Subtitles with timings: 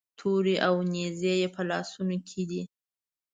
[0.19, 2.61] تورې او نیزې یې په لاسونو کې دي.